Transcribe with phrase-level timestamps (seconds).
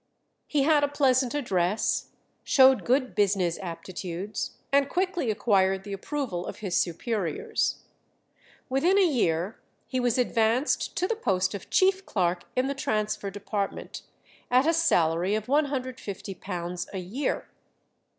[0.47, 2.07] He had a pleasant address,
[2.43, 7.83] showed good business aptitudes, and quickly acquired the approval of his superiors.
[8.67, 13.29] Within a year he was advanced to the post of chief clerk in the transfer
[13.29, 14.01] department,
[14.49, 17.47] at a salary of £150 a year.